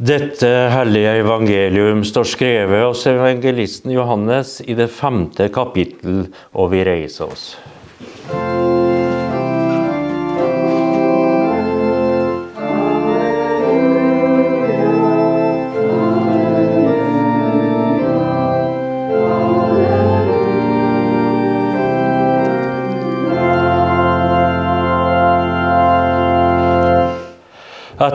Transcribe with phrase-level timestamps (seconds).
[0.00, 6.22] Dette hellige evangelium står skrevet hos evangelisten Johannes i det femte kapittel,
[6.56, 7.50] og vi reiser oss.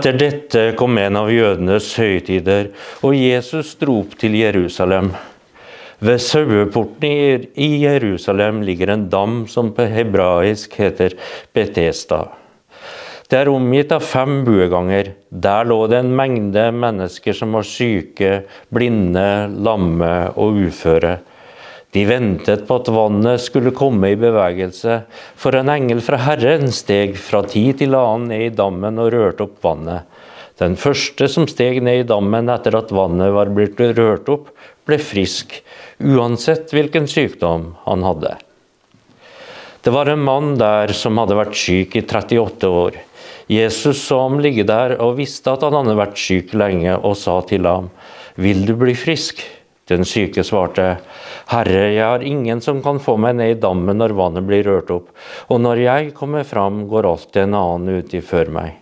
[0.06, 2.68] Etter dette kom en av jødenes høytider,
[3.02, 5.08] og Jesus dro opp til Jerusalem.
[5.98, 11.16] Ved saueporten i Jerusalem ligger en dam som på hebraisk heter
[11.58, 12.20] Betesta.
[13.26, 15.10] Det er omgitt av fem bueganger.
[15.34, 19.26] Der lå det en mengde mennesker som var syke, blinde,
[19.58, 21.16] lamme og uføre.
[21.96, 24.98] De ventet på at vannet skulle komme i bevegelse,
[25.40, 29.46] for en engel fra Herren steg fra tid til annen ned i dammen og rørte
[29.48, 30.04] opp vannet.
[30.60, 34.52] Den første som steg ned i dammen etter at vannet var blitt rørt opp,
[34.88, 35.56] ble frisk,
[36.04, 38.36] uansett hvilken sykdom han hadde.
[39.86, 43.00] Det var en mann der som hadde vært syk i 38 år.
[43.48, 47.40] Jesus så ham ligge der og visste at han hadde vært syk lenge, og sa
[47.48, 47.92] til ham,
[48.36, 49.46] 'Vil du bli frisk?'
[49.86, 50.96] Den syke svarte,
[51.52, 54.90] Herre, jeg har ingen som kan få meg ned i dammen når vannet blir rørt
[54.90, 55.12] opp,
[55.46, 58.80] og når jeg kommer fram, går alltid en annen uti før meg.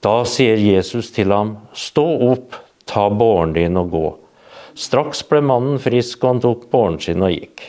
[0.00, 2.56] Da sier Jesus til ham, Stå opp,
[2.88, 4.06] ta båren din og gå.
[4.78, 7.66] Straks ble mannen frisk, og han tok båren sin og gikk.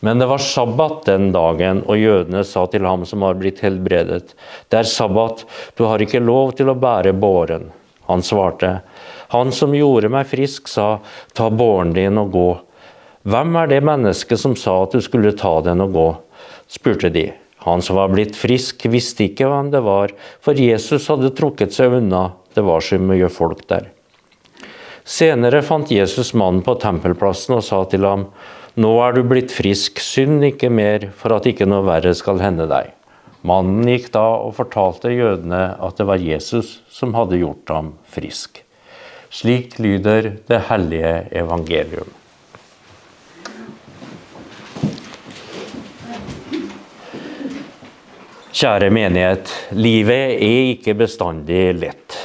[0.00, 4.34] Men det var sabbat den dagen, og jødene sa til ham som var blitt helbredet,
[4.70, 5.44] Det er sabbat,
[5.76, 7.70] du har ikke lov til å bære båren.
[8.06, 8.80] Han svarte,
[9.34, 11.00] han som gjorde meg frisk, sa,
[11.36, 12.48] ta båren din og gå.
[13.28, 16.08] Hvem er det mennesket som sa at du skulle ta den og gå?
[16.68, 17.26] spurte de.
[17.66, 21.98] Han som var blitt frisk, visste ikke hvem det var, for Jesus hadde trukket seg
[21.98, 23.90] unna, det var så mye folk der.
[25.08, 28.28] Senere fant Jesus mannen på tempelplassen og sa til ham,
[28.78, 32.68] Nå er du blitt frisk, synd ikke mer, for at ikke noe verre skal hende
[32.70, 32.92] deg.
[33.48, 38.62] Mannen gikk da og fortalte jødene at det var Jesus som hadde gjort ham frisk.
[39.30, 42.08] Slik lyder det hellige evangelium.
[48.58, 52.16] Kjære menighet, livet er ikke bestandig lett.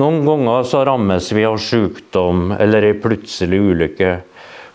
[0.00, 4.14] Noen ganger så rammes vi av sykdom eller ei plutselig ulykke.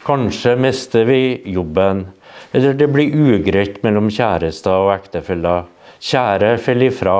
[0.05, 2.05] Kanskje mister vi jobben,
[2.53, 5.65] eller det blir ugreit mellom kjærester og ektefeller.
[6.05, 7.17] Kjære faller ifra,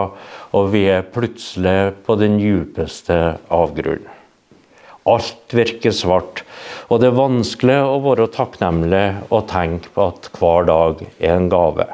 [0.55, 3.17] og vi er plutselig på den djupeste
[3.53, 4.11] avgrunnen.
[5.05, 6.39] Alt virker svart,
[6.89, 11.51] og det er vanskelig å være takknemlig og tenke på at hver dag er en
[11.51, 11.85] gave.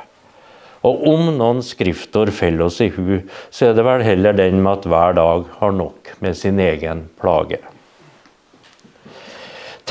[0.87, 3.19] Og om noen skriftord faller oss i hu,
[3.51, 7.03] så er det vel heller den med at hver dag har nok med sin egen
[7.19, 7.59] plage.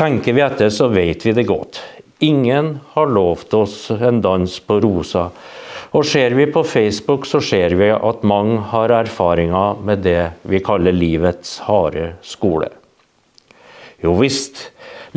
[0.00, 1.82] Tenker vi etter, så vet vi det godt.
[2.24, 5.28] Ingen har lovt oss en dans på rosa,
[5.90, 10.60] og ser vi på Facebook, så ser vi at mange har erfaringer med det vi
[10.62, 12.68] kaller livets harde skole.
[14.00, 14.68] Jo visst,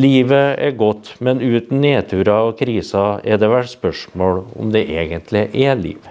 [0.01, 5.45] livet er godt, men uten nedturer og kriser er det vel spørsmål om det egentlig
[5.53, 6.01] er liv.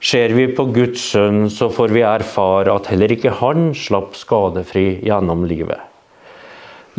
[0.00, 5.00] Ser vi på Guds sønn, så får vi erfare at heller ikke han slapp skadefri
[5.04, 5.80] gjennom livet.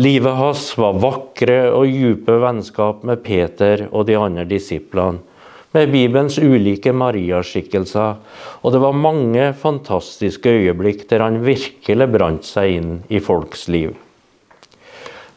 [0.01, 5.21] Livet hans var vakre og dype vennskap med Peter og de andre disiplene
[5.71, 8.17] med Bibelens ulike Maria-skikkelser,
[8.61, 13.93] og det var mange fantastiske øyeblikk der han virkelig brant seg inn i folks liv.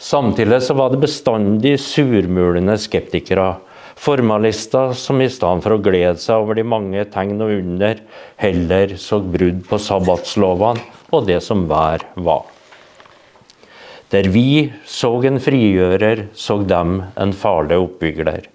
[0.05, 3.55] Samtidig så var det bestandig surmulende skeptikere,
[3.95, 8.03] formalister som i stedet for å glede seg over de mange tegn og under,
[8.43, 10.83] heller så brudd på sabbatslovene
[11.15, 12.43] og det som vær var.
[14.11, 18.51] Der vi så en frigjører, så dem en farlig oppbygler.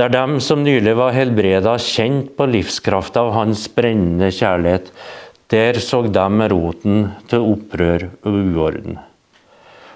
[0.00, 4.86] Der dem som nylig var helbreda, kjent på livskrafta av hans brennende kjærlighet,
[5.52, 8.94] der så dem roten til opprør og uorden.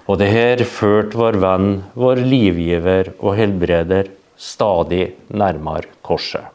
[0.05, 6.51] Og det her førte vår venn, vår livgiver og helbreder, stadig nærmere korset.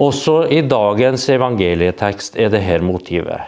[0.00, 3.44] Også i dagens evangelietekst er det her motivet.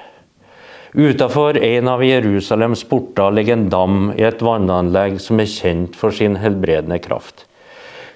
[0.92, 6.12] Utafor en av Jerusalems porter ligger en dam i et vannanlegg som er kjent for
[6.12, 7.46] sin helbredende kraft.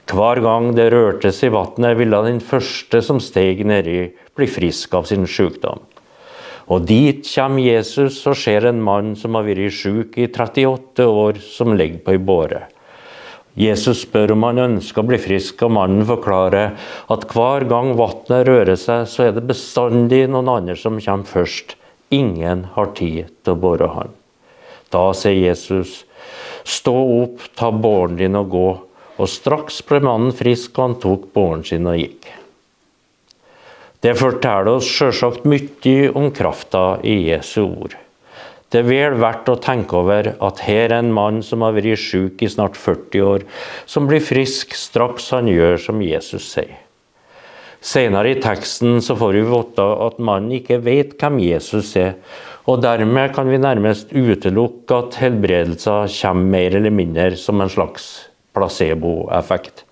[0.07, 5.09] Hver gang det rørtes i vannet, ville den første som steg nedi, bli frisk av
[5.11, 5.81] sin sykdom.
[6.71, 11.39] Og dit kommer Jesus og ser en mann som har vært syk i 38 år,
[11.43, 12.65] som ligger på ei båre.
[13.57, 16.75] Jesus spør om han ønsker å bli frisk, og mannen forklarer
[17.11, 21.75] at hver gang vannet rører seg, så er det bestandig noen andre som kommer først.
[22.15, 24.13] Ingen har tid til å bore han.
[24.93, 26.05] Da sier Jesus,
[26.63, 28.69] stå opp, ta båren din og gå.
[29.17, 32.29] Og straks ble mannen frisk, og han tok båren sin og gikk.
[34.05, 37.97] Det forteller oss sjølsagt mye om krafta i Jesu ord.
[38.71, 42.03] Det er vel verdt å tenke over at her er en mann som har vært
[42.03, 43.47] syk i snart 40 år,
[43.87, 46.75] som blir frisk straks han gjør som Jesus sier.
[47.81, 52.17] Senere i teksten så får vi vite at mannen ikke vet hvem Jesus er,
[52.67, 58.26] og dermed kan vi nærmest utelukke at helbredelser kommer mer eller mindre som en slags
[58.57, 59.85] placeboeffekt.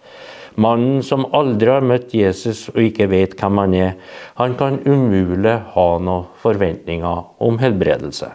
[0.54, 3.96] Mannen som aldri har møtt Jesus og ikke vet hvem han er,
[4.38, 8.30] han kan umulig ha noen forventninger om helbredelse.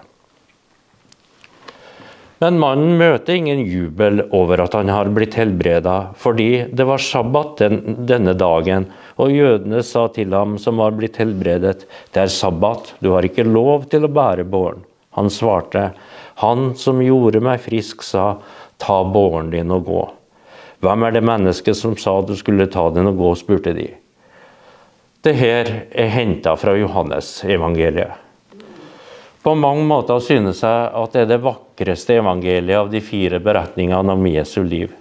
[2.39, 7.57] Men mannen møter ingen jubel over at han har blitt helbreda, fordi det var sabbat
[7.59, 8.87] den, denne dagen,
[9.19, 11.83] og jødene sa til ham som var blitt helbredet,
[12.15, 14.85] det er sabbat, du har ikke lov til å bære båren.
[15.19, 15.89] Han svarte,
[16.39, 18.37] han som gjorde meg frisk, sa,
[18.79, 20.05] ta båren din og gå.
[20.79, 23.89] Hvem er det mennesket som sa du skulle ta den og gå, spurte de.
[25.19, 28.15] Det her er henta fra Johannes evangeliet.
[29.43, 34.15] På mange måter synes jeg at det er det vakreste evangeliet av de fire beretningene
[34.15, 34.93] om Jesu liv.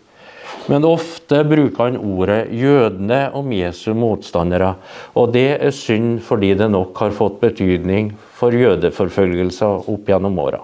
[0.68, 4.74] Men ofte bruker han ordet 'jødene' om Jesu motstandere,
[5.14, 10.60] og det er synd fordi det nok har fått betydning for jødeforfølgelser opp gjennom åra.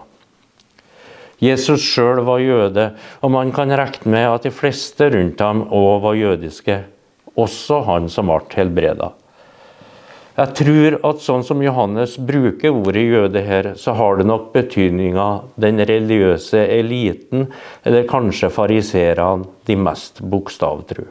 [1.42, 2.90] Jesus sjøl var jøde,
[3.22, 6.78] og man kan regne med at de fleste rundt ham òg var jødiske,
[7.34, 9.12] også han som ble helbreda.
[10.34, 15.26] Jeg tror at sånn som Johannes bruker ordet jøde her, så har det nok betydninga
[15.62, 17.46] den religiøse eliten,
[17.86, 21.06] eller kanskje fariserene, de mest bokstavtru.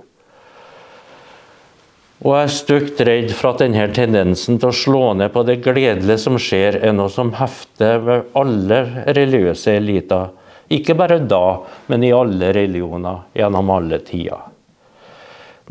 [2.23, 5.57] Og jeg er stygt redd for at denne tendensen til å slå ned på det
[5.65, 10.31] gledelige som skjer, er noe som hefter ved alle religiøse eliter.
[10.71, 11.59] Ikke bare da,
[11.91, 14.39] men i alle religioner gjennom alle tider.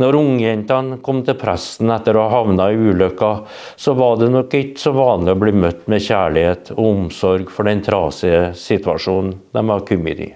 [0.01, 3.33] Når ungjentene kom til presten etter å ha havna i ulykka,
[3.77, 7.69] så var det nok ikke så vanlig å bli møtt med kjærlighet og omsorg for
[7.69, 10.31] den trasige situasjonen de var kommet i.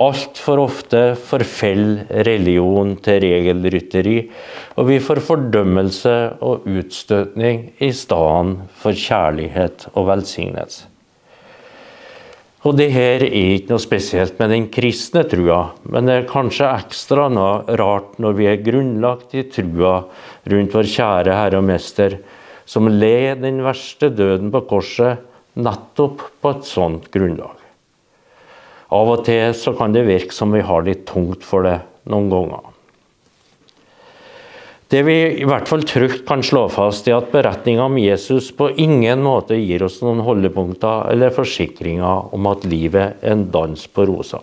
[0.00, 4.14] Altfor ofte forfeller religion til regelrytteri,
[4.80, 10.86] og vi får fordømmelse og utstøtning i stedet for kjærlighet og velsignelse.
[12.60, 16.68] Og det her er ikke noe spesielt med den kristne trua, men det er kanskje
[16.68, 19.94] ekstra noe rart når vi er grunnlagt i trua
[20.52, 22.18] rundt vår kjære Herre og Mester,
[22.68, 25.24] som led den verste døden på korset
[25.60, 27.59] nettopp på et sånt grunnlag.
[28.90, 31.78] Av og til så kan det virke som vi har litt tungt for det
[32.10, 32.70] noen ganger.
[34.90, 38.72] Det vi i hvert fall trygt kan slå fast, er at beretninga om Jesus på
[38.74, 44.08] ingen måte gir oss noen holdepunkter eller forsikringer om at livet er en dans på
[44.10, 44.42] rosa.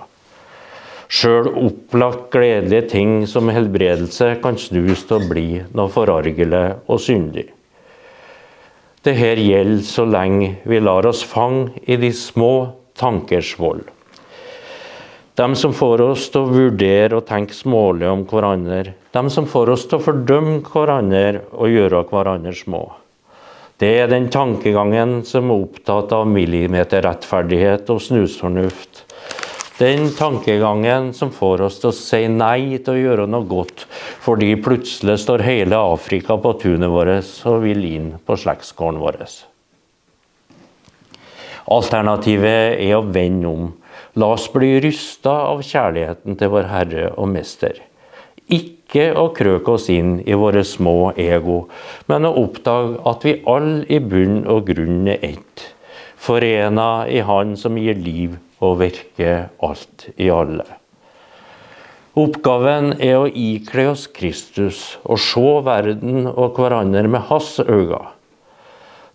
[1.11, 7.49] Sjøl opplagt gledelige ting som helbredelse kan snus til å bli noe forargelig og syndig.
[9.03, 12.53] Dette gjelder så lenge vi lar oss fange i de små
[12.95, 13.83] tankers vold.
[15.37, 18.95] De som får oss til å vurdere og tenke smålig om hverandre.
[19.13, 22.79] De som får oss til å fordømme hverandre og gjøre hverandre små.
[23.77, 29.03] Det er den tankegangen som er opptatt av millimeterrettferdighet og snusfornuft.
[29.77, 33.85] Den tankegangen som får oss til å si nei til å gjøre noe godt,
[34.25, 39.21] fordi plutselig står hele Afrika på tunet vårt og vil inn på slektsgården vår.
[41.77, 43.75] Alternativet er å vende om
[44.17, 47.75] La oss bli rysta av kjærligheten til vår Herre og Mester.
[48.49, 51.59] Ikke å krøke oss inn i våre små ego,
[52.09, 55.67] men å oppdage at vi alle i bunn og grunn er ett.
[56.17, 60.65] Forena i Han som gir liv og virker alt i alle.
[62.17, 68.01] Oppgaven er å ikle oss Kristus og se verden og hverandre med hans øyne.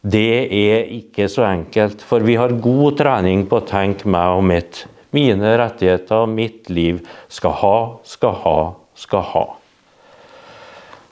[0.02, 4.47] Det er ikke så enkelt, for vi har god trening på å tenke meg og
[4.47, 4.85] mitt.
[5.12, 7.76] Mine rettigheter, mitt liv, skal ha,
[8.09, 8.59] skal ha,
[8.97, 9.45] skal ha.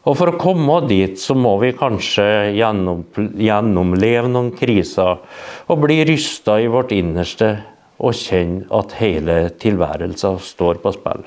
[0.08, 2.24] Og For å komme dit så må vi kanskje
[2.56, 3.04] gjennom,
[3.36, 5.20] gjennomleve noen kriser
[5.68, 7.50] og bli rysta i vårt innerste
[8.00, 11.26] og kjenne at hele tilværelsen står på spill.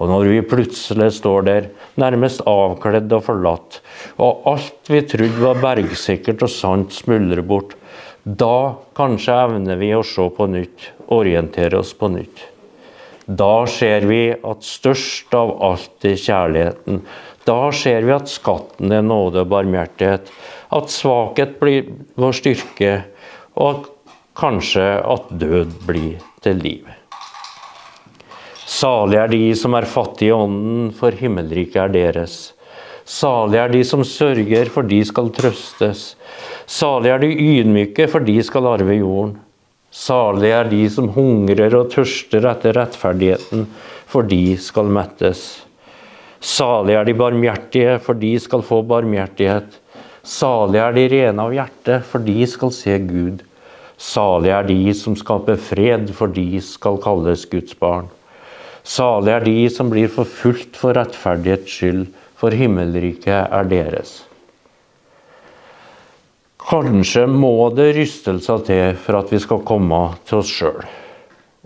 [0.00, 1.66] Og når vi plutselig står der,
[2.00, 3.82] nærmest avkledd og forlatt,
[4.16, 7.76] og alt vi trodde var bergsikkert og sant, smuldrer bort,
[8.24, 12.46] da kanskje evner vi å se på nytt, orientere oss på nytt.
[13.26, 17.02] Da ser vi at størst av alt er kjærligheten.
[17.46, 20.30] Da ser vi at skatten er nåde og barmhjertighet.
[20.74, 22.94] At svakhet blir vår styrke,
[23.54, 23.86] og
[24.38, 26.88] kanskje at død blir til liv.
[28.70, 32.38] Salig er de som er fattige i ånden, for himmelriket er deres.
[33.04, 36.14] Salig er de som sørger, for de skal trøstes.
[36.70, 39.34] Salig er de ydmyke, for de skal arve jorden.
[39.90, 43.64] Salig er de som hungrer og tørster etter rettferdigheten,
[44.06, 45.64] for de skal mettes.
[46.38, 49.74] Salige er de barmhjertige, for de skal få barmhjertighet.
[50.22, 53.42] Salige er de rene av hjerte, for de skal se Gud.
[53.98, 58.06] Salige er de som skaper fred, for de skal kalles Guds barn.
[58.86, 62.06] Salige er de som blir forfulgt for rettferdighets skyld,
[62.38, 64.20] for himmelriket er deres.
[66.60, 70.82] Kanskje må det rystelser til for at vi skal komme til oss sjøl.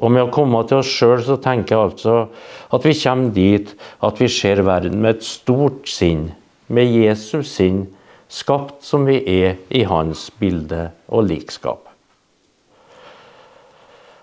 [0.03, 2.15] Og med å komme til oss sjøl, så tenker jeg altså
[2.75, 3.75] at vi kommer dit
[4.05, 6.29] at vi ser verden med et stort sinn,
[6.67, 7.85] med Jesus sinn,
[8.31, 11.83] skapt som vi er i hans bilde og likskap.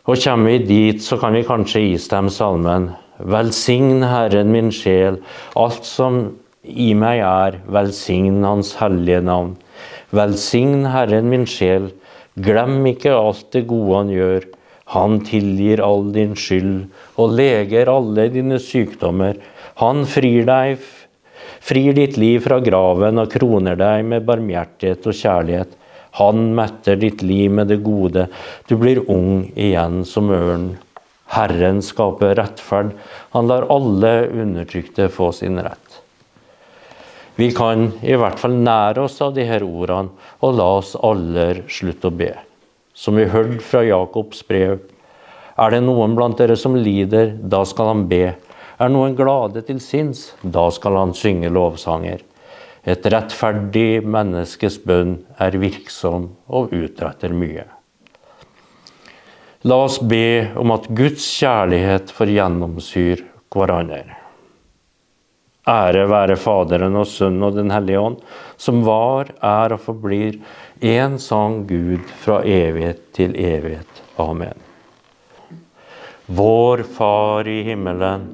[0.09, 2.89] Og kommer vi dit, så kan vi kanskje istemme salmen
[3.21, 5.19] Velsign Herren min sjel,
[5.55, 6.23] alt som
[6.61, 9.55] i meg er, velsign Hans hellige navn.
[10.11, 11.91] Velsign Herren min sjel,
[12.35, 14.47] glem ikke alt det gode Han gjør.
[14.91, 16.89] Han tilgir all din skyld
[17.21, 19.37] og leger alle dine sykdommer.
[19.79, 20.81] Han frir deg,
[21.63, 25.77] frir ditt liv fra graven og kroner deg med barmhjertighet og kjærlighet.
[26.19, 28.27] Han metter ditt liv med det gode.
[28.67, 30.73] Du blir ung igjen som ørn.
[31.31, 32.91] Herren skaper rettferd.
[33.31, 36.01] Han lar alle undertrykte få sin rett.
[37.35, 40.11] Vi kan i hvert fall nære oss av disse ordene,
[40.43, 42.33] og la oss alle slutte å be.
[42.93, 44.81] Som vi hørte fra Jakobs brev.
[45.55, 48.33] Er det noen blant dere som lider, da skal han be.
[48.81, 52.23] Er noen glade til sinns, da skal han synge lovsanger.
[52.83, 57.67] Et rettferdig menneskes bønn er virksom og utretter mye.
[59.69, 64.20] La oss be om at Guds kjærlighet får gjennomsyre hverandre.
[65.69, 68.17] Ære være Faderen og Sønnen og Den hellige ånd,
[68.57, 70.39] som var, er og forblir
[70.81, 74.01] én sann Gud fra evighet til evighet.
[74.17, 74.57] Amen.
[76.25, 78.25] Vår Far i himmelen.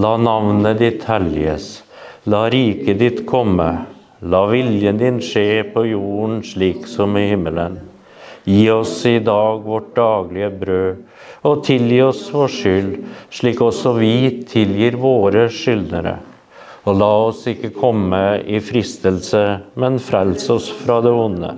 [0.00, 1.82] La navnet ditt helliges.
[2.24, 3.68] La riket ditt komme.
[4.22, 7.76] La viljen din skje på jorden slik som i himmelen.
[8.48, 11.04] Gi oss i dag vårt daglige brød,
[11.44, 12.90] og tilgi oss vår skyld,
[13.28, 14.14] slik også vi
[14.48, 16.16] tilgir våre skyldnere.
[16.88, 21.50] Og la oss ikke komme i fristelse, men frels oss fra det onde.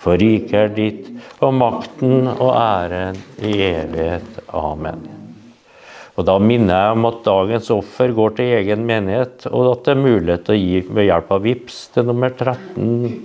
[0.00, 1.10] For riket er ditt,
[1.44, 4.40] og makten og æren i evighet.
[4.48, 5.04] Amen.
[6.14, 9.92] Og Da minner jeg om at dagens offer går til egen menighet, og at det
[9.96, 13.20] er mulighet til å gi ved hjelp av VIPS til nummer 13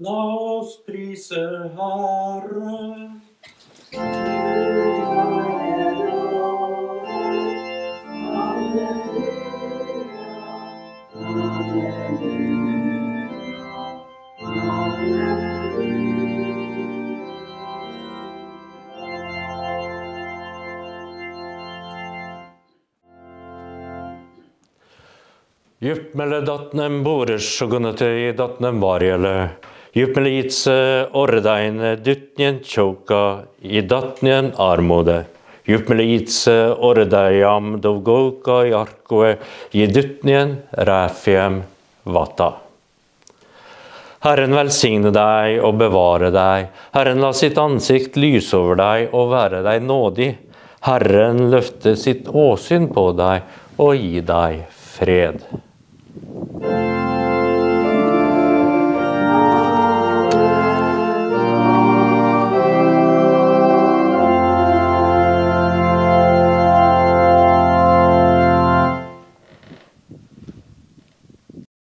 [0.00, 1.36] La oss prise
[1.76, 3.20] Herren.
[26.14, 29.34] mellom datnem boresjogonete datnem varjele.
[29.90, 30.72] Juppmele itse
[31.18, 35.24] ordaine dytnien choka i datnjen armode.
[35.66, 39.32] Juppmele itse ordaiam dovgoka i arkoe
[39.74, 41.56] i dutnjen ræfiem
[42.04, 42.52] vata.
[44.22, 46.68] Herren velsigne deg og bevare deg.
[46.94, 50.28] Herren la sitt ansikt lyse over deg og være deg nådig.
[50.86, 55.42] Herren løfte sitt åsyn på deg og gi deg fred.